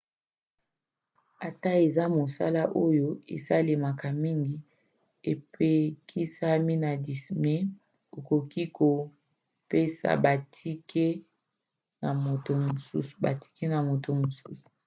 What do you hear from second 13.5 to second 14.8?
na moto mosusu